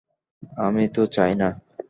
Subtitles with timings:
[0.57, 1.49] আমি তো চাই না।